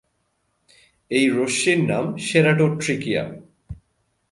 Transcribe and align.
এই 1.11 1.25
রশ্মির 1.29 1.79
নাম 1.83 2.05
সেরাটোট্রিকিয়া। 2.17 3.23